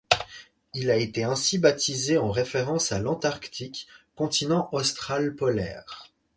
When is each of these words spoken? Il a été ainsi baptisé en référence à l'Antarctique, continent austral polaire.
Il 0.73 0.89
a 0.89 0.95
été 0.95 1.23
ainsi 1.25 1.59
baptisé 1.59 2.17
en 2.17 2.31
référence 2.31 2.91
à 2.91 2.97
l'Antarctique, 2.97 3.85
continent 4.15 4.67
austral 4.71 5.35
polaire. 5.35 6.11